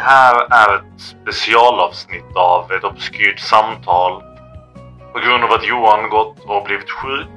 Det 0.00 0.04
här 0.04 0.46
är 0.50 0.76
ett 0.76 1.00
specialavsnitt 1.00 2.36
av 2.36 2.72
ett 2.72 2.84
obskyrt 2.84 3.40
samtal. 3.40 4.22
På 5.12 5.18
grund 5.18 5.44
av 5.44 5.52
att 5.52 5.66
Johan 5.66 6.10
gått 6.10 6.44
och 6.46 6.64
blivit 6.64 6.90
sjuk 6.90 7.28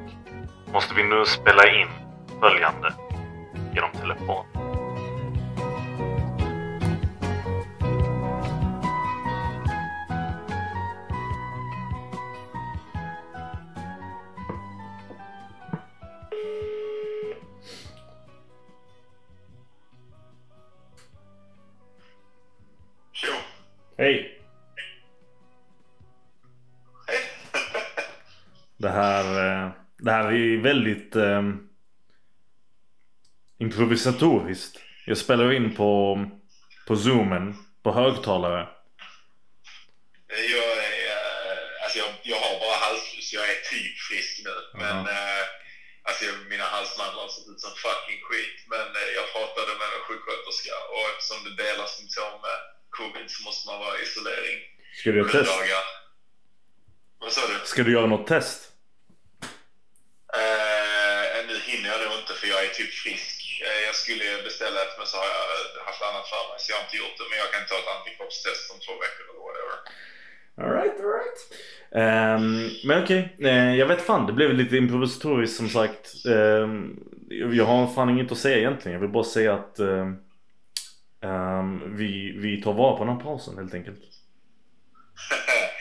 måste 0.73 0.96
vi 0.96 1.04
nu 1.04 1.26
spela 1.26 1.68
in 1.68 1.88
följande 2.39 2.94
genom 3.73 3.91
telefon. 3.91 4.53
Det 28.77 28.90
här, 28.90 29.26
eh, 29.66 29.72
det 29.98 30.12
här 30.12 30.26
är 30.34 30.58
väldigt 30.62 31.16
eh, 31.16 31.41
improvisatoriskt. 33.59 34.80
Jag 35.05 35.18
spelar 35.18 35.52
in 35.54 35.76
på, 35.76 35.91
på 36.88 36.96
zoomen 36.96 37.55
på 37.84 37.91
högtalare. 37.91 38.68
Jag, 40.55 40.70
är, 40.90 40.99
eh, 41.13 41.84
alltså 41.84 41.98
jag, 42.04 42.09
jag 42.32 42.40
har 42.46 42.54
bara 42.66 42.77
halsfluss, 42.88 43.34
jag 43.38 43.44
är 43.54 43.59
typ 43.73 43.94
frisk 44.09 44.34
nu. 44.48 44.55
Men 44.84 44.98
eh, 45.16 45.44
alltså 46.08 46.21
jag, 46.26 46.35
mina 46.54 46.68
halsmandlar 46.76 47.21
har 47.26 47.34
sett 47.35 47.48
ut 47.54 47.62
som 47.66 47.74
fucking 47.85 48.21
skit. 48.27 48.58
Men 48.74 48.88
eh, 49.02 49.10
jag 49.20 49.26
pratade 49.35 49.71
med 49.82 49.90
en 49.96 50.04
sjuksköterska 50.08 50.76
och 50.94 51.04
eftersom 51.12 51.40
det 51.46 51.54
delar 51.63 51.88
symptom 51.98 52.34
med 52.48 52.60
covid 52.99 53.27
så 53.35 53.40
måste 53.48 53.63
man 53.70 53.77
vara 53.84 53.96
i 53.99 54.01
isolering 54.07 54.57
Ska 54.99 55.07
du 55.12 55.18
göra 55.18 55.29
sju 55.29 55.38
test? 55.38 55.51
dagar. 55.57 55.82
Ska 57.74 57.84
du 57.84 57.91
göra 57.91 58.05
något 58.05 58.27
test? 58.27 58.60
Eh, 60.41 61.48
nu 61.48 61.55
hinner 61.70 61.90
jag 61.90 61.99
nog 62.05 62.20
inte 62.21 62.34
för 62.40 62.48
jag 62.54 62.62
är 62.66 62.70
typ 62.79 62.93
frisk. 63.04 63.62
Eh, 63.68 63.79
jag 63.88 63.96
skulle 63.96 64.25
beställa 64.43 64.77
ett 64.85 64.95
men 64.97 65.07
så 65.07 65.17
har 65.17 65.27
jag 65.35 65.85
haft 65.89 66.01
annat 66.09 66.27
för 66.33 66.44
mig 66.49 66.57
så 66.59 66.67
jag 66.71 66.77
har 66.77 66.83
inte 66.88 66.97
gjort 67.01 67.17
det. 67.19 67.25
Men 67.29 67.38
jag 67.44 67.49
kan 67.53 67.63
ta 67.69 67.75
ett 67.83 67.91
antikroppstest 67.97 68.63
om 68.71 68.77
två 68.85 68.94
veckor 69.05 69.23
eller 69.29 69.44
whatever. 69.47 69.77
Alright, 70.63 70.97
alright. 71.05 71.39
Um, 72.01 72.45
men 72.88 73.03
okej, 73.03 73.21
Eh, 73.49 73.75
jag 73.81 73.88
vet 73.88 74.01
fan 74.01 74.27
det 74.27 74.33
blev 74.33 74.53
lite 74.53 74.77
improvisatoriskt 74.77 75.57
som 75.57 75.69
sagt. 75.69 76.25
Ehm, 76.25 76.99
jag 77.29 77.66
har 77.66 77.88
fan 77.95 78.09
inget 78.09 78.31
att 78.31 78.38
säga 78.45 78.57
egentligen. 78.57 78.94
Jag 78.94 79.01
vill 79.01 79.17
bara 79.19 79.31
säga 79.38 79.53
att 79.53 79.79
ehm, 79.79 80.16
ehm, 81.23 81.95
vi, 81.97 82.31
vi 82.38 82.61
tar 82.61 82.73
vara 82.73 82.97
på 82.97 83.03
den 83.03 83.13
här 83.13 83.23
pausen 83.23 83.57
helt 83.57 83.73
enkelt. 83.73 83.99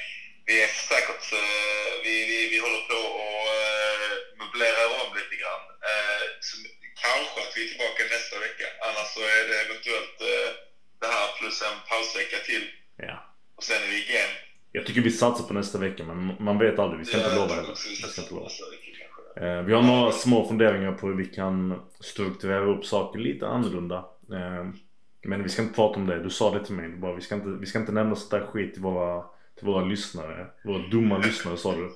tycker 14.92 15.10
vi 15.10 15.10
satsar 15.10 15.44
på 15.44 15.54
nästa 15.54 15.78
vecka 15.78 16.04
men 16.04 16.32
man 16.38 16.58
vet 16.58 16.78
aldrig. 16.78 16.98
Vi 16.98 17.04
ska 17.04 17.16
inte 17.16 17.34
lova 17.34 17.54
heller. 17.54 17.74
vi 17.88 18.00
Jag 18.02 18.10
ska 18.10 18.22
inte 18.22 18.34
lova. 18.34 18.48
Eh, 19.36 19.62
vi 19.66 19.72
har 19.72 19.82
några 19.82 20.12
små 20.12 20.48
funderingar 20.48 20.92
på 20.92 21.06
hur 21.06 21.14
vi 21.14 21.24
kan 21.24 21.80
strukturera 22.00 22.64
upp 22.64 22.84
saker 22.84 23.18
lite 23.18 23.46
annorlunda. 23.46 23.98
Eh, 24.38 24.64
men 25.22 25.42
vi 25.42 25.48
ska 25.48 25.62
inte 25.62 25.74
prata 25.74 25.94
om 26.00 26.06
det. 26.06 26.22
Du 26.22 26.30
sa 26.30 26.46
det 26.54 26.64
till 26.66 26.74
mig. 26.74 26.88
Du 26.88 26.96
bara, 26.96 27.14
vi, 27.14 27.22
ska 27.22 27.34
inte, 27.34 27.48
vi 27.60 27.66
ska 27.66 27.78
inte 27.78 27.92
nämna 27.92 28.16
sånt 28.16 28.30
där 28.30 28.46
skit 28.46 28.72
till 28.74 28.82
våra, 28.82 29.24
till 29.56 29.66
våra 29.70 29.84
lyssnare. 29.84 30.46
Våra 30.64 30.82
dumma 30.94 31.18
lyssnare 31.18 31.56
sa 31.56 31.70
du. 31.80 31.86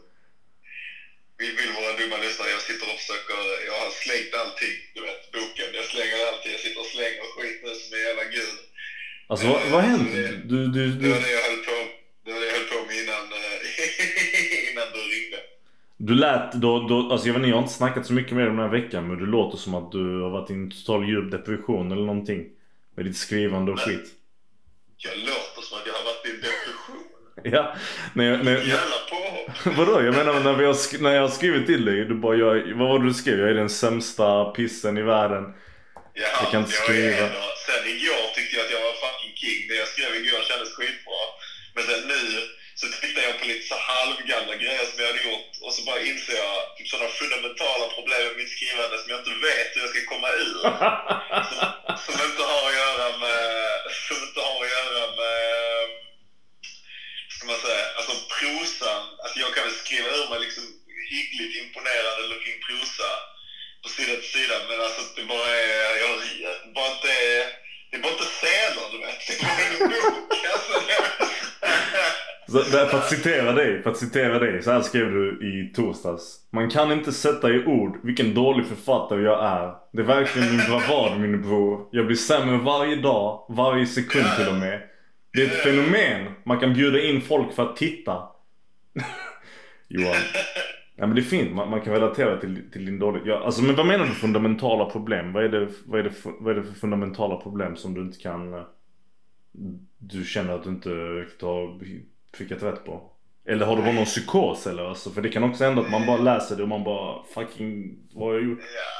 Vi 1.42 1.48
vill 1.58 1.72
vara 1.80 1.92
dumma 2.00 2.16
lyssnare. 2.26 2.48
Jag 2.56 2.64
sitter 2.68 2.86
och 2.92 2.98
försöker, 3.02 3.38
jag 3.68 3.76
har 3.82 3.90
slängt 4.04 4.32
allting. 4.42 4.76
Du 4.94 5.00
vet, 5.08 5.22
boken. 5.36 5.68
Jag 5.78 5.86
slänger 5.92 6.18
allting. 6.30 6.52
Jag 6.56 6.62
sitter 6.66 6.80
och 6.84 6.92
slänger 6.94 7.26
skit 7.34 7.58
nu 7.64 7.70
som 7.80 7.90
en 7.96 8.02
jävla 8.08 8.26
gud. 8.38 8.58
Alltså 9.30 9.44
vad, 9.50 9.58
vad 9.70 9.78
har 9.82 9.88
hänt? 9.92 10.08
Du, 10.50 10.56
du, 10.76 10.82
Det 10.92 11.00
du, 11.02 11.08
var 11.14 11.20
det 11.26 11.32
jag 11.38 11.44
höll 11.48 11.62
på, 11.70 11.78
det 12.24 12.30
var 12.32 12.40
det 12.40 12.46
jag 12.50 12.56
höll 12.58 12.68
på 12.74 12.78
med 12.88 12.96
innan, 13.02 13.24
eh, 13.40 14.70
innan 14.70 14.88
du 14.94 15.00
ringde. 15.14 15.38
Du 16.06 16.14
lät 16.14 16.52
då, 16.52 16.88
då, 16.88 17.12
alltså 17.12 17.26
jag 17.26 17.34
vet 17.34 17.38
inte, 17.40 17.48
jag 17.48 17.56
har 17.56 17.62
inte 17.62 17.74
snackat 17.74 18.06
så 18.06 18.12
mycket 18.12 18.32
med 18.32 18.42
dig 18.44 18.50
den 18.50 18.58
här 18.58 18.68
veckan 18.68 19.08
men 19.08 19.18
du 19.18 19.26
låter 19.26 19.58
som 19.58 19.74
att 19.74 19.92
du 19.92 20.20
har 20.22 20.30
varit 20.30 20.50
i 20.50 20.52
en 20.52 20.70
total 20.70 21.08
djup 21.08 21.30
depression 21.30 21.92
eller 21.92 22.02
någonting. 22.06 22.44
Med 22.96 23.04
ditt 23.04 23.16
skrivande 23.16 23.72
och 23.72 23.80
skit. 23.80 24.06
Jag 24.96 25.16
låter 25.18 25.62
som 25.62 25.78
att 25.78 25.86
jag 25.86 25.92
har 25.92 26.04
varit 26.04 26.26
i 26.26 26.30
en 26.30 26.36
depression. 26.36 27.02
Ja, 27.56 27.74
när 28.14 28.24
jag, 28.30 28.44
när, 28.44 28.52
Jävla 28.52 28.98
påhopp. 29.10 29.76
Vadå? 29.78 30.02
Jag 30.06 30.14
menar 30.14 30.40
när, 30.40 30.54
vi 30.60 30.64
har, 30.64 30.76
när 31.02 31.12
jag 31.14 31.22
har 31.22 31.28
skrivit 31.28 31.66
till 31.66 31.84
dig, 31.84 32.04
du 32.04 32.14
bara 32.14 32.36
jag, 32.36 32.54
vad 32.78 32.88
var 32.88 32.98
det 32.98 33.04
du 33.10 33.14
skrev? 33.14 33.38
Jag 33.40 33.50
är 33.50 33.54
den 33.54 33.68
sämsta 33.84 34.44
pissen 34.44 34.98
i 34.98 35.02
världen. 35.02 35.44
Jaha, 36.14 36.28
Jag 36.42 36.50
kan 36.52 36.60
inte 36.60 36.72
skriva. 36.72 37.26
ändå- 37.26 37.52
Sen 37.68 37.82
igår 37.94 38.22
tyckte 38.36 38.52
jag 38.56 38.64
att 38.66 38.72
jag 38.76 38.82
var 38.88 38.94
fucking 39.04 39.34
king. 39.42 39.58
Det 39.68 39.76
jag 39.82 39.88
skrev 39.94 40.10
igår 40.20 40.42
kändes 40.50 40.70
skitbra. 40.76 41.22
Men 41.74 41.82
sen 41.90 42.00
nu 42.12 42.20
så 42.80 42.86
tittar 42.88 43.22
jag 43.22 43.38
på 43.38 43.44
lite 43.44 43.66
så 43.68 43.76
halvgamla 43.90 44.54
grejer 44.62 44.84
som 44.86 44.98
jag 45.00 45.06
hade 45.10 45.28
gjort 45.30 45.52
och 45.64 45.72
så 45.74 45.80
bara 45.88 46.00
inser 46.00 46.36
jag 46.44 46.76
typ 46.76 46.88
sådana 46.88 47.08
fundamentala 47.08 47.86
problem 47.96 48.22
med 48.26 48.36
mitt 48.36 48.54
skrivande 48.56 48.98
som 48.98 49.10
jag 49.10 49.20
inte 49.20 49.36
vet 49.48 49.70
hur 49.72 49.80
jag 49.84 49.90
ska 49.90 50.12
komma 50.12 50.30
ur. 50.46 50.60
som, 51.50 51.66
som 52.04 52.16
inte 52.28 52.42
har 52.50 52.62
att 52.68 52.78
göra 52.84 53.08
med, 53.24 53.42
som 54.06 54.16
inte 54.26 54.40
har 54.48 54.58
att 54.64 54.74
göra 54.76 55.02
med, 55.20 55.46
ska 57.34 57.42
man 57.50 57.60
säga, 57.66 57.84
alltså 57.98 58.14
prosan. 58.36 59.02
Alltså 59.22 59.36
jag 59.44 59.50
kan 59.54 59.64
väl 59.64 59.80
skriva 59.84 60.08
ur 60.18 60.28
mig 60.30 60.40
liksom 60.46 60.64
hyggligt 61.12 61.54
imponerande 61.62 62.22
looking 62.30 62.58
prosa 62.66 63.10
på 63.82 63.88
sida 63.88 64.14
till 64.20 64.32
sida 64.36 64.54
men 64.68 64.80
alltså 64.80 65.02
det 65.16 65.24
bara 65.34 65.48
är, 65.48 65.96
jag, 66.04 66.10
bara 66.74 66.90
inte, 66.94 67.14
det 67.88 67.96
är 67.96 68.02
bara 68.04 68.12
inte 68.12 68.30
scener 68.36 68.86
du 68.92 68.98
vet. 69.04 69.20
Det 69.26 69.34
är 69.34 69.40
bara 69.48 69.62
en 69.66 69.78
bok. 69.92 70.32
Alltså, 70.52 70.72
Så, 72.45 72.45
där, 72.45 72.45
för 72.64 72.98
att 72.98 73.08
citera 73.08 73.52
dig, 73.52 73.82
för 73.82 73.90
att 73.90 73.96
citera 73.96 74.38
dig. 74.38 74.62
Så 74.62 74.70
här 74.70 74.80
skrev 74.80 75.12
du 75.12 75.48
i 75.48 75.72
torsdags. 75.74 76.40
Man 76.50 76.70
kan 76.70 76.92
inte 76.92 77.12
sätta 77.12 77.50
i 77.50 77.64
ord 77.64 77.98
vilken 78.02 78.34
dålig 78.34 78.66
författare 78.66 79.22
jag 79.22 79.44
är. 79.44 79.74
Det 79.92 80.02
är 80.02 80.06
verkligen 80.06 80.56
min 80.56 80.66
bravad 80.66 81.20
min 81.20 81.42
bror. 81.42 81.88
Jag 81.90 82.06
blir 82.06 82.16
sämre 82.16 82.56
varje 82.56 82.96
dag, 82.96 83.46
varje 83.48 83.86
sekund 83.86 84.26
till 84.38 84.48
och 84.48 84.54
med. 84.54 84.82
Det 85.32 85.42
är 85.42 85.46
ett 85.46 85.62
fenomen. 85.62 86.32
Man 86.44 86.60
kan 86.60 86.74
bjuda 86.74 87.00
in 87.00 87.20
folk 87.20 87.52
för 87.52 87.62
att 87.62 87.76
titta. 87.76 88.22
Johan. 89.88 90.14
Ja 90.96 91.06
men 91.06 91.14
det 91.14 91.20
är 91.20 91.24
fint, 91.24 91.54
man, 91.54 91.70
man 91.70 91.80
kan 91.80 91.92
relatera 91.92 92.40
till, 92.40 92.70
till 92.72 92.86
din 92.86 92.98
dåliga... 92.98 93.22
Ja, 93.26 93.44
alltså, 93.44 93.62
men 93.62 93.76
vad 93.76 93.86
menar 93.86 94.04
du 94.04 94.10
fundamentala 94.10 94.90
problem? 94.90 95.32
Vad 95.32 95.44
är, 95.44 95.48
det, 95.48 95.68
vad, 95.84 96.00
är 96.00 96.04
det 96.04 96.10
för, 96.10 96.32
vad 96.40 96.56
är 96.56 96.60
det 96.60 96.66
för 96.66 96.74
fundamentala 96.74 97.36
problem 97.36 97.76
som 97.76 97.94
du 97.94 98.00
inte 98.00 98.18
kan... 98.18 98.64
Du 99.98 100.24
känner 100.24 100.52
att 100.52 100.64
du 100.64 100.70
inte 100.70 100.90
riktigt 100.90 101.42
har 101.42 101.78
prickat 102.36 102.62
rätt 102.62 102.84
på? 102.84 103.12
Eller 103.48 103.66
har 103.66 103.76
du 103.76 103.82
bara 103.82 103.92
någon 103.92 104.04
psykos 104.04 104.66
eller? 104.66 104.84
Alltså, 104.88 105.10
för 105.10 105.20
det 105.22 105.28
kan 105.28 105.44
också 105.44 105.64
hända 105.64 105.82
att 105.82 105.90
man 105.90 106.06
bara 106.06 106.16
läser 106.30 106.56
det 106.56 106.62
och 106.62 106.68
man 106.68 106.84
bara 106.84 107.24
fucking... 107.34 107.74
Vad 108.14 108.24
har 108.28 108.34
jag 108.34 108.44
gjort? 108.44 108.58
ja. 108.74 108.92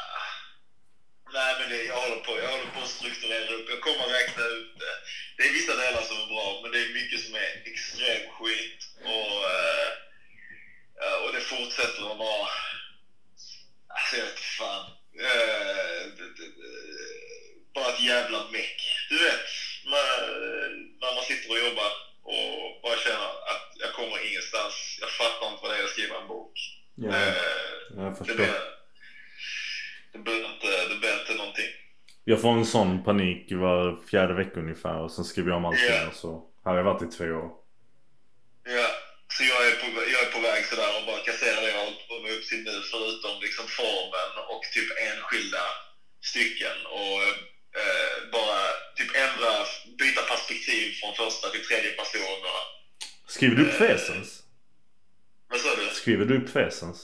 Nej 1.32 1.54
men 1.60 1.70
det, 1.70 1.84
jag, 1.84 1.96
håller 2.04 2.20
på, 2.26 2.32
jag 2.42 2.50
håller 2.54 2.70
på 2.74 2.80
att 2.80 2.88
strukturera 2.98 3.54
upp. 3.56 3.66
Jag 3.74 3.80
kommer 3.80 4.02
att 4.06 4.16
räkna 4.20 4.44
ut 4.44 4.72
det. 4.82 4.94
Det 5.36 5.42
är 5.48 5.52
vissa 5.52 5.74
delar 5.82 6.02
som 6.08 6.16
är 6.22 6.28
bra 6.34 6.46
men 6.62 6.70
det 6.72 6.78
är 6.84 6.94
mycket 7.00 7.20
som 7.24 7.34
är 7.34 7.50
extrem 7.72 8.22
skit. 8.36 8.80
Och, 9.14 9.36
eh, 11.04 11.16
och 11.24 11.30
det 11.34 11.40
fortsätter 11.54 12.02
att 12.12 12.18
vara... 12.18 12.48
Alltså 13.96 14.12
jag 14.20 14.24
vet 14.24 14.40
fan. 14.60 14.84
Eh, 15.28 16.02
det, 16.16 16.26
det, 16.38 16.46
det, 16.60 16.70
bara 17.74 17.88
ett 17.94 18.02
jävla 18.12 18.38
meck. 18.56 18.78
Du 19.10 19.16
vet, 19.24 19.44
man, 19.92 20.06
när 21.02 21.12
man 21.16 21.24
sitter 21.30 21.50
och 21.50 21.62
jobbar 21.66 21.90
och 22.32 22.80
bara 22.82 22.96
känner 23.06 23.30
att 23.52 23.66
jag 23.82 23.92
kommer 23.98 24.28
ingenstans. 24.30 24.74
Jag 25.00 25.10
fattar 25.20 25.46
inte 25.50 25.62
vad 25.62 25.70
det 25.72 25.78
är 25.80 25.84
att 25.84 25.90
skriva 25.96 26.16
en 26.20 26.28
bok. 26.28 26.54
Ja, 26.94 27.10
Eh, 27.16 27.34
jag 27.96 28.12
det 28.12 28.16
förstår. 28.16 28.34
blir, 28.36 28.54
det 30.12 30.18
blir 30.18 30.44
inte, 30.52 30.68
det 30.88 30.96
blir 31.00 31.20
inte 31.20 31.34
någonting. 31.34 31.70
Jag 32.36 32.42
får 32.42 32.52
en 32.52 32.72
sån 32.78 33.04
panik 33.04 33.52
var 33.52 33.82
fjärde 34.10 34.34
vecka 34.34 34.60
ungefär 34.60 34.98
och 35.04 35.10
sen 35.12 35.24
skriver 35.24 35.48
jag 35.50 35.56
om 35.56 35.64
allting 35.64 36.08
och 36.10 36.18
så 36.22 36.30
här 36.64 36.70
har 36.70 36.78
jag 36.80 36.84
varit 36.84 37.02
i 37.02 37.16
två 37.16 37.24
år. 37.24 37.50
Ja, 38.76 38.88
så 39.34 39.40
jag 39.52 39.60
är 39.68 39.74
på, 39.82 39.86
jag 40.14 40.20
är 40.26 40.30
på 40.36 40.40
väg 40.48 40.64
sådär 40.70 40.90
och 40.96 41.06
bara 41.10 41.20
kassera 41.28 41.60
det 41.60 41.70
jag 41.74 41.84
hållit 41.84 42.08
på 42.08 42.14
med 42.22 42.32
upp 42.36 42.46
till 42.48 42.62
nu 42.68 42.74
förutom 42.92 43.34
liksom 43.46 43.64
formen 43.80 44.30
och 44.52 44.62
typ 44.74 44.88
enskilda 45.08 45.64
stycken 46.30 46.78
och 46.98 47.18
eh, 47.80 48.16
bara 48.36 48.60
typ 48.98 49.10
ändra, 49.24 49.52
byta 50.00 50.22
perspektiv 50.32 50.84
från 50.98 51.12
första 51.22 51.46
till 51.52 51.64
tredje 51.68 51.92
person 52.00 52.40
och... 52.52 52.62
Skriver 53.34 53.56
du 53.56 53.62
upp 53.66 53.76
Fesens? 53.84 54.42
Vad 55.48 55.60
sa 55.60 55.70
du? 55.76 55.86
Skriver 56.02 56.24
du 56.24 56.34
upp 56.38 56.50
Fesens? 56.50 56.98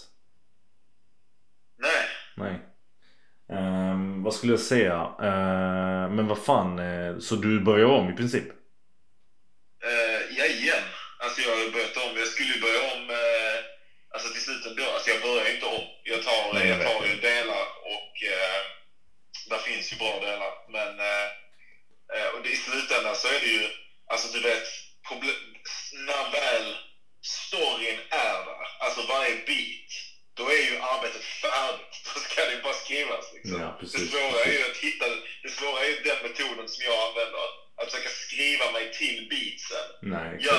Nej. 1.86 2.04
Nej 2.42 2.71
vad 4.24 4.34
skulle 4.34 4.52
jag 4.52 4.60
säga? 4.60 4.96
Eh, 5.28 6.04
men 6.16 6.26
vad 6.26 6.44
fan, 6.44 6.78
eh, 6.78 7.18
så 7.18 7.34
du 7.36 7.60
börjar 7.60 7.86
om 7.86 8.08
i 8.12 8.16
princip? 8.16 8.44
Eh, 9.84 10.20
ja, 10.38 10.44
igen. 10.44 10.84
Alltså 11.18 11.40
jag 11.40 11.50
har 11.56 11.72
börjat 11.72 11.96
om. 11.96 12.18
Jag 12.22 12.28
skulle 12.28 12.60
börja 12.66 12.80
om 12.94 13.10
eh, 13.10 13.56
alltså 14.12 14.28
till 14.32 14.44
slut 14.46 14.66
ändå. 14.66 14.84
Alltså 14.94 15.10
jag 15.10 15.22
börjar 15.22 15.54
inte 15.54 15.66
om. 15.66 15.84
Jag 16.04 16.22
tar, 16.22 16.54
Nej, 16.54 16.68
jag 16.68 16.80
tar 16.86 17.06
ju 17.06 17.14
delar 17.30 17.66
och 17.94 18.12
eh, 18.34 18.60
där 19.50 19.58
finns 19.58 19.92
ju 19.92 19.96
bra 19.96 20.20
delar. 20.26 20.52
Men 20.76 20.90
eh, 21.10 21.28
eh, 22.14 22.28
och 22.34 22.46
i 22.46 22.56
slutändan 22.56 23.16
så 23.16 23.28
är 23.28 23.40
det 23.44 23.52
ju, 23.58 23.64
alltså 24.12 24.26
du 24.34 24.40
vet 24.48 24.66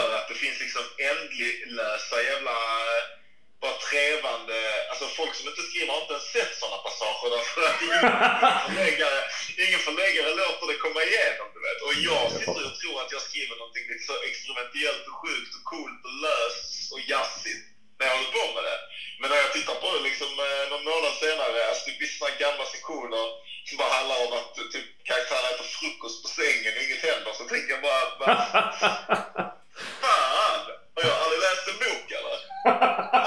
gör 0.03 0.17
att 0.17 0.27
det 0.27 0.39
finns 0.43 0.59
liksom 0.59 0.83
ändlösa 1.11 2.15
jävla 2.23 2.55
bara 3.61 3.77
trevande, 3.89 4.57
alltså 4.89 5.05
folk 5.19 5.33
som 5.35 5.47
inte 5.51 5.63
skriver 5.67 5.93
har 5.93 6.01
inte 6.01 6.17
ens 6.17 6.31
sett 6.35 6.53
sådana 6.59 6.77
passager 6.85 7.29
därför 7.35 7.61
att 7.69 7.81
ingen 7.87 8.03
förläggare, 8.67 9.19
ingen 9.65 9.83
förläggare 9.87 10.29
låter 10.41 10.65
det 10.67 10.83
komma 10.85 11.01
igenom 11.09 11.47
du 11.55 11.59
vet. 11.67 11.79
Och 11.87 11.95
jag 12.09 12.23
sitter 12.37 12.65
och 12.69 12.77
tror 12.81 12.95
att 13.01 13.11
jag 13.15 13.23
skriver 13.29 13.55
någonting 13.57 13.85
lite 13.89 14.05
så 14.09 14.15
experimentellt 14.29 15.03
och 15.09 15.17
sjukt 15.23 15.51
och 15.57 15.65
coolt 15.71 16.01
och 16.07 16.15
löst 16.25 16.91
och 16.93 17.01
jazzigt 17.11 17.65
när 17.97 18.05
jag 18.07 18.15
håller 18.17 18.33
på 18.39 18.45
med 18.55 18.63
det. 18.69 18.79
Men 19.19 19.27
när 19.31 19.39
jag 19.43 19.53
tittar 19.57 19.75
på 19.83 19.87
det 19.95 20.03
liksom 20.09 20.31
eh, 20.47 20.63
någon 20.71 20.85
månad 20.91 21.13
senare, 21.23 21.57
alltså 21.69 21.83
typ 21.85 22.01
vissa 22.07 22.27
gamla 22.43 22.65
sektioner 22.73 23.25
som 23.67 23.75
bara 23.81 23.93
handlar 23.97 24.17
om 24.25 24.31
att 24.39 24.53
eh, 24.59 24.67
typ 24.73 24.87
karaktären 25.09 25.49
äter 25.51 25.67
frukost 25.77 26.17
på 26.23 26.29
sängen 26.39 26.73
och 26.75 26.83
inget 26.85 27.05
händer 27.09 27.31
så 27.39 27.43
tänker 27.51 27.71
jag 27.75 27.81
bara, 27.89 28.05
bara 28.21 28.35
fan! 30.03 30.61
Har 30.95 31.03
jag 31.09 31.17
aldrig 31.23 31.41
läst 31.47 31.67
en 31.71 31.79
bok 31.85 32.07
eller? 32.17 32.37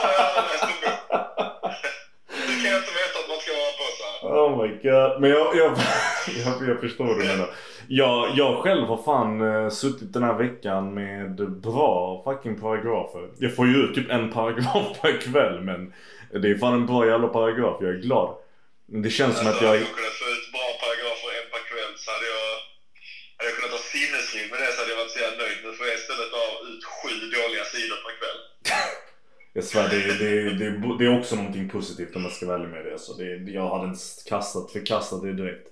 Har 0.03 0.13
jag 0.17 0.23
aldrig 0.27 0.47
läst 0.53 0.69
en 0.75 0.81
bok? 0.85 1.01
Det 2.47 2.55
kan 2.63 2.71
jag 2.73 2.81
inte 2.83 2.95
veta 3.03 3.19
att 3.21 3.29
man 3.29 3.41
ska 3.41 3.53
vara 3.63 3.75
på 3.81 3.87
så 3.99 4.05
här. 4.09 4.19
Oh 4.39 4.56
my 4.67 4.91
god. 4.91 5.21
Men 5.21 5.31
jag, 5.31 5.57
jag, 5.57 5.79
jag, 6.45 6.69
jag 6.69 6.81
förstår 6.81 7.05
vad 7.05 7.19
du 7.19 7.25
menar. 7.25 7.49
Jag, 7.89 8.31
jag 8.35 8.63
själv 8.63 8.87
har 8.87 9.03
fan 9.03 9.41
eh, 9.41 9.71
suttit 9.71 10.13
den 10.13 10.23
här 10.23 10.39
veckan 10.45 10.95
med 10.95 11.37
bra 11.69 12.23
fucking 12.25 12.61
paragrafer. 12.61 13.29
Jag 13.39 13.57
får 13.57 13.67
ju 13.67 13.75
ut 13.75 13.95
typ 13.95 14.11
en 14.11 14.33
paragraf 14.33 15.01
per 15.01 15.21
kväll 15.21 15.61
men 15.61 15.93
det 16.43 16.49
är 16.51 16.59
fan 16.59 16.75
en 16.75 16.87
bra 16.87 17.07
jävla 17.07 17.29
paragraf. 17.29 17.77
Jag 17.81 17.91
är 17.91 18.01
glad. 18.09 18.31
Det 19.05 19.11
känns 19.19 19.35
som 19.39 19.47
att 19.53 19.63
jag... 19.63 19.75
Om 19.77 19.87
jag 19.87 19.97
kunde 19.99 20.15
få 20.23 20.27
ut 20.37 20.47
bra 20.57 20.69
paragrafer 20.83 21.31
en 21.41 21.49
per 21.55 21.63
kväll 21.71 21.93
så 22.03 22.09
hade 22.15 22.29
jag, 22.37 22.51
hade 23.37 23.49
jag 23.51 23.57
kunnat 23.59 23.75
ha 23.79 23.83
sinnesliv 23.95 24.47
med 24.53 24.59
det 24.63 24.71
så 24.73 24.79
hade 24.81 24.93
jag 24.95 25.01
varit 25.03 25.15
så 25.17 25.21
jävla 25.25 25.39
nöjd. 25.43 25.59
Nu 25.65 25.71
får 25.77 25.85
jag 25.91 25.97
istället 26.01 26.31
ha 26.41 26.47
ut 26.71 26.83
sju 26.97 27.13
dåliga 27.37 27.65
sidor 27.73 27.99
per 28.05 28.15
kväll. 28.19 28.39
Jag 29.57 29.65
svär, 29.65 29.89
det, 29.89 30.19
det, 30.19 30.55
det, 30.55 30.99
det 30.99 31.05
är 31.05 31.19
också 31.19 31.37
någonting 31.37 31.69
positivt 31.69 32.17
om 32.17 32.23
jag 32.23 32.33
ska 32.33 32.47
vara 32.47 32.57
ärlig 32.57 32.69
med 32.69 32.85
det. 32.85 32.99
Så 32.99 33.17
det 33.17 33.51
jag 33.51 33.69
hade 33.69 33.89
inte 33.89 33.99
kastat, 34.27 34.71
förkastat 34.71 35.23
det 35.23 35.33
direkt. 35.33 35.69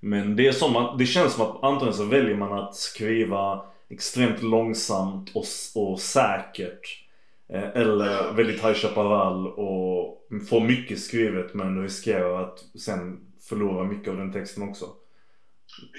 Men 0.00 0.36
det 0.36 0.46
är 0.46 0.52
som 0.52 0.76
att, 0.76 0.98
det 0.98 1.06
känns 1.06 1.32
som 1.32 1.42
att 1.42 1.62
antingen 1.62 1.94
så 1.94 2.04
väljer 2.04 2.36
man 2.36 2.52
att 2.52 2.74
skriva 2.74 3.64
extremt 3.88 4.42
långsamt 4.42 5.30
och, 5.34 5.44
och 5.74 6.00
säkert. 6.00 7.04
Eh, 7.48 7.68
eller 7.68 8.32
väldigt 8.32 8.64
High 8.64 8.74
Chaparral 8.74 9.46
och 9.46 10.28
får 10.48 10.60
mycket 10.60 11.00
skrivet 11.00 11.54
men 11.54 11.82
riskerar 11.82 12.42
att 12.42 12.64
sen 12.80 13.20
förlora 13.48 13.84
mycket 13.84 14.08
av 14.08 14.16
den 14.16 14.32
texten 14.32 14.62
också. 14.62 14.84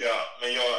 Ja, 0.05 0.19
men 0.41 0.53
jag, 0.53 0.78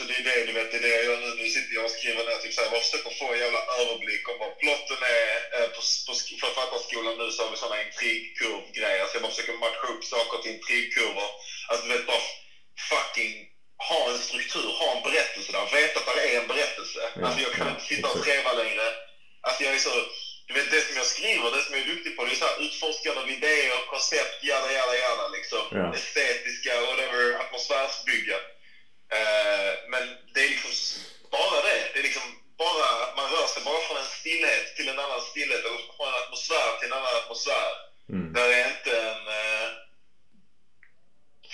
alltså 0.00 0.12
det 0.22 0.30
är 0.30 0.36
det 0.36 0.46
du 0.46 0.52
vet, 0.52 0.70
det 0.72 0.78
är 0.78 0.82
det 0.82 0.96
jag 0.96 1.04
gör 1.04 1.20
nu. 1.20 1.30
Nu 1.42 1.48
sitter 1.48 1.74
jag 1.74 1.84
och 1.84 1.90
skriver 1.90 2.24
ner 2.24 2.36
typ 2.36 2.54
såhär, 2.54 2.72
jag 2.72 2.84
försöker 2.84 3.10
få 3.20 3.26
en 3.32 3.38
jävla 3.38 3.62
överblick 3.80 4.28
om 4.28 4.38
vad 4.38 4.58
plotten 4.58 5.00
är. 5.02 5.34
Eh, 5.54 5.68
på, 5.74 5.80
på 6.06 6.12
sk- 6.20 6.40
författarskolan 6.44 7.18
nu 7.18 7.26
så 7.32 7.42
har 7.42 7.50
vi 7.50 7.56
sådana 7.56 7.82
intrigkurvgrejer, 7.86 9.06
så 9.06 9.14
jag 9.14 9.22
bara 9.22 9.32
försöker 9.32 9.52
matcha 9.52 9.86
upp 9.92 10.04
saker 10.04 10.38
till 10.38 10.54
intrigkurvor. 10.56 11.30
Alltså 11.68 11.86
du 11.86 11.92
vet, 11.92 12.06
bara 12.06 12.22
fucking 12.90 13.34
ha 13.88 14.00
en 14.12 14.18
struktur, 14.18 14.68
ha 14.80 14.88
en 14.96 15.02
berättelse 15.08 15.52
där. 15.52 15.66
Veta 15.80 16.00
att 16.00 16.16
det 16.16 16.34
är 16.34 16.40
en 16.40 16.52
berättelse. 16.52 17.00
Ja, 17.16 17.26
alltså 17.26 17.40
jag 17.46 17.52
kan 17.52 17.66
ja, 17.66 17.72
inte 17.72 17.86
sitta 17.92 18.08
och 18.08 18.16
exakt. 18.16 18.26
treva 18.26 18.52
längre. 18.62 18.86
Alltså 19.46 19.64
jag 19.64 19.74
är 19.74 19.78
så, 19.78 19.94
du 20.46 20.52
vet 20.54 20.70
det 20.70 20.80
som 20.80 20.96
jag 20.96 21.06
skriver, 21.06 21.50
det 21.50 21.62
som 21.62 21.74
jag 21.74 21.82
är 21.84 21.92
duktig 21.94 22.16
på, 22.16 22.24
det 22.24 22.32
är 22.32 22.42
så 22.42 22.50
här 22.50 22.62
utforskande 22.66 23.20
av 23.20 23.30
idéer, 23.30 23.86
koncept, 23.94 24.44
jada 24.50 24.72
jada 24.72 24.94
jada 25.04 25.28
liksom. 25.28 25.64
Ja. 25.70 25.94
Estetiska, 25.98 26.80
whatever, 26.80 27.22
atmosfärsbygge. 27.42 28.38
Eh, 29.18 29.72
men 29.92 30.02
det 30.34 30.40
är 30.44 30.48
liksom 30.48 30.72
bara 31.30 31.62
det. 31.62 31.90
Det 31.92 31.98
är 31.98 32.02
liksom 32.02 32.22
bara, 32.58 33.16
man 33.16 33.30
rör 33.34 33.46
sig 33.46 33.62
bara 33.64 33.80
från 33.80 33.96
en 33.96 34.12
stillhet 34.18 34.76
till 34.76 34.88
en 34.88 34.98
annan 34.98 35.20
stillhet, 35.20 35.64
eller 35.64 35.80
från 35.96 36.08
en 36.08 36.22
atmosfär 36.22 36.78
till 36.78 36.88
en 36.88 36.98
annan 36.98 37.16
atmosfär. 37.16 37.72
Mm. 38.12 38.32
Där 38.32 38.48
är 38.48 38.64
inte 38.74 38.92
en... 39.08 39.22
Eh, 39.40 39.68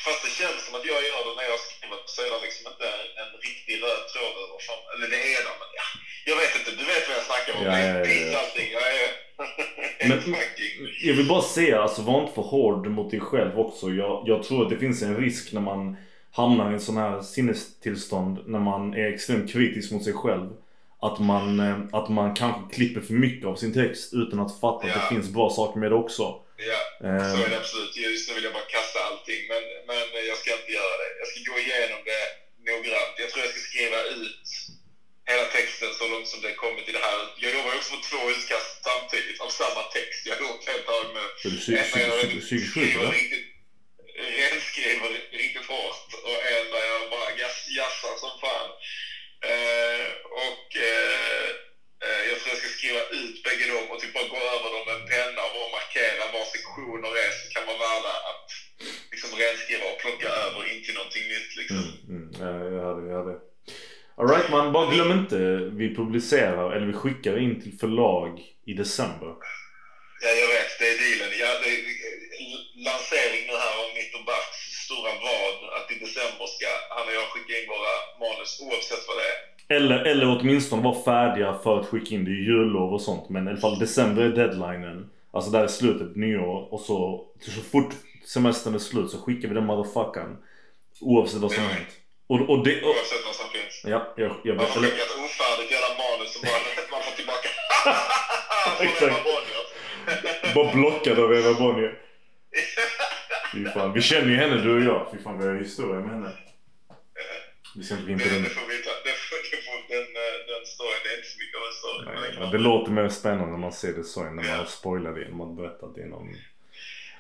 fast 0.05 0.23
det 0.25 0.31
känns 0.41 0.65
som 0.65 0.75
att 0.75 0.87
jag 0.93 1.03
gör 1.09 1.25
det 1.25 1.35
när 1.37 1.49
jag 1.53 1.61
skriver 1.61 1.99
så 2.07 2.23
är 2.23 2.31
det 2.31 2.41
liksom 2.47 2.67
inte 2.73 2.87
en, 2.89 3.05
en 3.23 3.33
riktig 3.47 3.83
röd 3.83 4.03
tråd 4.13 4.35
över 4.45 4.59
fram. 4.67 4.85
Eller 4.93 5.09
det 5.15 5.23
är 5.35 5.43
det, 5.47 5.57
men 5.61 5.71
ja, 5.81 5.87
jag 6.25 6.37
vet 6.37 6.57
inte. 6.57 6.71
Du 6.71 6.85
vet 6.85 7.09
vad 7.09 7.17
jag 7.17 7.25
snackar 7.25 7.53
om. 7.55 7.65
Ja, 7.65 7.71
det 7.71 7.77
är 7.77 7.95
ja, 7.95 7.99
ja, 7.99 8.05
piss 8.05 8.33
ja. 8.33 8.39
allting. 8.39 8.69
Jag 8.73 8.87
är 9.03 9.09
men-. 10.09 10.35
Jag 11.03 11.15
vill 11.15 11.29
bara 11.29 11.43
säga, 11.43 11.83
alltså 11.83 12.03
var 12.03 12.21
inte 12.21 12.35
för 12.35 12.43
hård 12.43 12.87
mot 12.87 13.11
dig 13.11 13.21
själv 13.21 13.59
också. 13.59 13.91
Jag, 13.91 14.23
jag 14.27 14.43
tror 14.43 14.63
att 14.63 14.71
det 14.71 14.79
finns 14.79 15.03
en 15.03 15.17
risk 15.17 15.53
när 15.53 15.61
man 15.61 15.97
hamnar 16.33 16.71
i 16.71 16.75
en 16.75 16.81
sån 16.81 16.97
här 16.97 17.21
sinnestillstånd 17.23 18.39
när 18.47 18.59
man 18.59 18.95
är 18.95 19.07
extremt 19.15 19.53
kritisk 19.53 19.93
mot 19.93 20.05
sig 20.05 20.13
själv. 20.13 20.51
Att 21.01 21.19
man, 21.21 21.61
eh, 21.61 21.77
att 21.93 22.09
man 22.09 22.35
kanske 22.35 22.75
klipper 22.75 23.01
för 23.01 23.15
mycket 23.15 23.47
av 23.47 23.55
sin 23.57 23.73
text 23.75 24.15
utan 24.15 24.41
att 24.41 24.61
fatta 24.61 24.77
att 24.87 24.95
det 24.95 25.01
Ja. 25.05 25.15
finns 25.15 25.29
bra 25.29 25.51
saker 25.51 25.81
med 25.81 25.91
det 25.91 25.95
också. 25.97 26.23
Ja, 26.23 26.81
Eh, 27.09 27.33
så 27.33 27.43
är 27.47 27.51
det 27.51 27.59
absolut. 27.63 27.97
Just 27.97 28.29
nu 28.29 28.35
vill 28.35 28.45
jag 28.49 28.53
bara 28.59 28.71
kasta 28.77 28.99
allting, 29.09 29.41
men, 29.51 29.63
men 29.89 29.99
jag 30.31 30.37
ska 30.41 30.49
inte 30.61 30.73
göra 30.81 30.94
27 42.31 42.81
eller? 42.81 43.15
Ren 44.39 44.61
skriver 44.71 45.11
riktigt 45.43 45.67
hårt 45.73 46.09
och 46.29 46.39
en 46.55 46.67
där 46.73 46.85
jag 46.93 47.03
bara 47.15 47.29
jassar 47.79 48.15
som 48.23 48.33
fan. 48.45 48.71
Eh, 49.53 50.07
och 50.47 50.67
eh, 50.91 51.47
eh, 52.05 52.23
jag 52.29 52.37
tror 52.39 52.51
jag 52.53 52.61
ska 52.63 52.71
skriva 52.79 53.03
ut 53.21 53.37
bägge 53.47 53.67
dem 53.73 53.87
och 53.93 53.99
typ 54.01 54.15
bara 54.17 54.33
gå 54.35 54.41
över 54.55 54.69
dem 54.75 54.85
med 54.89 54.97
en 54.99 55.09
penna 55.13 55.41
och 55.47 55.55
bara 55.57 55.77
markera 55.79 56.25
var 56.35 56.47
sektioner 56.57 57.13
är 57.25 57.31
så 57.39 57.45
kan 57.55 57.65
vara 57.71 57.83
värda 57.89 58.13
att 58.31 58.49
liksom 59.13 59.31
renskriva 59.43 59.85
och 59.93 60.01
plocka 60.05 60.29
över 60.45 60.61
in 60.71 60.81
till 60.85 60.97
någonting 60.99 61.27
nytt 61.35 61.51
liksom. 61.61 61.83
Mm, 62.09 62.15
mm. 62.15 62.27
Ja, 62.43 62.51
jag 62.75 62.83
hörde, 62.87 63.03
jag 63.09 63.17
hörde. 63.19 63.37
Alright 64.17 64.51
man, 64.51 64.73
bara 64.73 64.95
glöm 64.95 65.11
inte 65.21 65.39
vi 65.81 65.87
publicerar 66.01 66.67
eller 66.75 66.87
vi 66.87 66.93
skickar 67.03 67.39
in 67.45 67.63
till 67.63 67.79
förlag 67.79 68.33
i 68.67 68.73
december. 68.83 69.35
Ja, 70.25 70.31
jag 70.43 70.49
vet. 70.55 70.71
Det 70.79 70.87
är 70.93 70.97
dealen. 71.03 71.31
Ja, 71.43 71.51
det 71.63 71.69
är 71.75 71.79
eh, 71.79 72.59
lansering 72.89 73.43
nu 73.49 73.55
här 73.65 73.75
av 73.83 73.89
mitt 73.99 74.13
och 74.19 74.25
Bachs 74.31 74.59
stora 74.85 75.13
vad. 75.27 75.57
Att 75.77 75.87
i 75.95 75.97
december 76.05 76.47
ska 76.55 76.69
han 76.97 77.05
och 77.09 77.15
jag 77.19 77.27
skicka 77.33 77.53
in 77.59 77.67
våra 77.75 77.95
manus 78.23 78.53
oavsett 78.67 79.05
vad 79.09 79.17
det 79.21 79.27
är. 79.33 79.39
Eller, 79.77 79.99
eller 80.11 80.27
åtminstone 80.35 80.83
vara 80.83 81.03
färdiga 81.11 81.51
för 81.65 81.81
att 81.81 81.87
skicka 81.87 82.15
in 82.15 82.25
det 82.25 82.31
i 82.31 82.45
jullov 82.49 82.95
och 82.95 83.03
sånt. 83.09 83.29
Men 83.29 83.47
i 83.47 83.51
alla 83.51 83.61
fall 83.61 83.79
december 83.79 84.23
är 84.23 84.29
deadlinen. 84.29 85.11
Alltså 85.35 85.51
där 85.51 85.63
är 85.63 85.69
slutet, 85.81 86.17
nyår. 86.17 86.75
Och 86.75 86.81
så, 86.81 87.27
så 87.41 87.61
fort 87.73 87.93
semestern 88.35 88.75
är 88.75 88.79
slut 88.79 89.11
så 89.11 89.19
skickar 89.19 89.49
vi 89.49 89.55
den 89.55 89.67
motherfuckern. 89.67 90.37
Oavsett 91.01 91.41
vad 91.41 91.53
som 91.53 91.63
har 91.63 91.71
hänt. 91.71 91.93
Och, 92.27 92.41
och 92.51 92.65
det... 92.65 92.83
Och, 92.83 92.89
Oavsett 92.89 93.25
vad 93.27 93.37
som 93.41 93.49
finns. 93.55 93.75
ja, 93.93 94.15
jag, 94.17 94.31
jag 94.45 94.57
Man 94.57 94.67
får 94.67 94.81
skicka 94.81 95.03
ett 95.09 95.17
ofärdigt 95.25 95.71
jävla 95.75 95.93
manus 96.03 96.33
som 96.33 96.41
bara 96.49 96.91
man 96.95 97.03
får 97.07 97.17
tillbaka. 97.21 97.49
Från 98.77 98.87
Exakt. 98.87 99.54
Bara 100.55 100.73
blockad 100.73 101.19
av 101.19 101.35
Eva 101.35 101.55
Bonnier. 101.55 101.99
Fy 103.53 103.65
fan. 103.65 103.93
Vi 103.93 104.03
känner 104.03 104.29
ju 104.31 104.37
henne 104.37 104.57
du 104.63 104.71
och 104.79 104.81
jag. 104.91 105.09
Fy 105.13 105.19
fan 105.25 105.39
vi 105.39 105.47
har 105.47 105.55
historia 105.55 106.01
med 106.01 106.11
henne. 106.11 106.31
Vi 107.77 107.85
ska 107.85 107.95
inte 107.95 108.07
gå 108.07 108.13
in 108.13 108.19
på 108.19 108.29
den. 108.29 108.43
det 108.43 108.51
får 108.51 108.67
vi 108.69 108.79
ta. 108.87 108.91
Det 109.09 109.15
får, 109.27 109.37
det 109.51 109.61
får, 109.67 109.79
den, 109.95 110.07
eh, 110.25 110.35
den 110.53 110.63
storyn, 110.75 111.01
det 111.05 111.11
är 111.13 111.17
inte 111.17 111.29
så 111.35 111.39
mycket 111.43 111.57
av 111.61 111.65
en 111.71 111.77
story. 111.83 112.03
Nej, 112.21 112.31
men 112.41 112.51
det 112.55 112.59
låter 112.69 112.91
mer 112.93 113.09
spännande 113.09 113.51
när 113.55 113.59
man 113.67 113.73
ser 113.73 113.93
det 113.93 114.05
så 114.05 114.21
än 114.21 114.37
när 114.37 114.43
man 114.43 114.59
har 114.59 114.65
spoilat 114.79 115.15
det 115.15 115.21
genom 115.25 115.41
att 115.47 115.57
berätta 115.57 115.87
att 115.87 115.95
det 115.95 116.07
någon... 116.07 116.29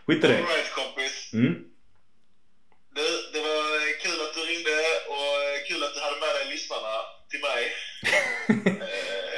Skit 0.06 0.24
i 0.24 0.28
det. 0.28 0.36
Alright 0.38 0.70
kompis. 0.80 1.16
Mm. 1.34 1.54
Du, 2.96 3.06
det 3.34 3.40
var 3.48 3.62
kul 4.04 4.18
att 4.26 4.34
du 4.36 4.40
ringde 4.52 4.74
och 5.14 5.32
kul 5.68 5.80
att 5.86 5.94
du 5.94 6.00
hade 6.06 6.18
med 6.24 6.32
dig 6.38 6.44
lyssnarna 6.54 6.94
till 7.30 7.42
mig. 7.48 7.62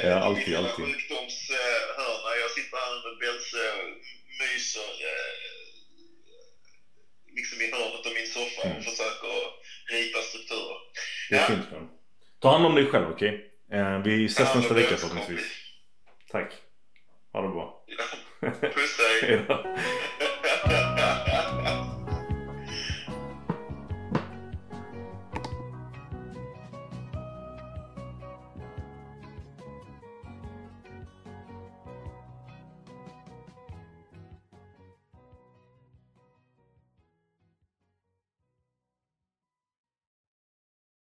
Eh, 0.01 0.09
Ja, 0.09 0.15
alltid, 0.27 0.55
alltid. 0.55 0.85
sjukdomshörna. 0.85 2.29
Jag 2.43 2.51
sitter 2.57 2.77
här 2.83 2.93
med 3.05 3.15
Belse 3.21 3.61
och 4.57 4.61
myser 4.61 4.89
eh, 5.09 5.35
liksom 7.35 7.61
i 7.61 7.71
hörnet 7.71 8.05
av 8.07 8.13
min 8.13 8.27
soffa 8.27 8.61
och 8.61 8.65
Mm. 8.71 8.83
försöker 8.83 9.35
rita 9.91 10.19
strukturer. 10.21 10.77
Det 11.29 11.35
är 11.35 11.39
Ja. 11.41 11.45
fint 11.47 11.71
man. 11.71 11.89
Ta 12.39 12.51
hand 12.51 12.65
om 12.65 12.75
dig 12.75 12.85
själv 12.85 13.09
okej? 13.11 13.51
Eh, 13.71 13.99
vi 13.99 14.25
ses 14.25 14.55
nästa 14.55 14.73
vecka 14.73 14.97
förhoppningsvis. 14.97 15.45
Tack. 16.31 16.51
Ha 17.33 17.41
det 17.41 17.47
bra. 17.47 17.83
Ja. 17.87 18.03
Puss. 18.73 18.97
Hejdå. 19.21 19.63